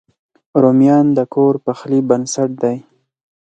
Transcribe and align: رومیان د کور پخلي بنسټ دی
رومیان 0.61 1.05
د 1.17 1.19
کور 1.33 1.53
پخلي 1.65 1.99
بنسټ 2.09 2.49
دی 2.61 2.77